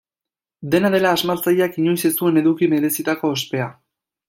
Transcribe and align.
Dena 0.75 0.89
dela, 0.95 1.11
asmatzaileak 1.17 1.77
inoiz 1.83 2.07
ez 2.11 2.11
zuen 2.21 2.41
eduki 2.43 2.71
merezitako 2.75 3.33
ospea. 3.39 3.71